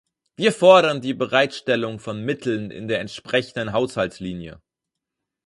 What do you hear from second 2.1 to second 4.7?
Mitteln in der entsprechenden Haushaltslinie.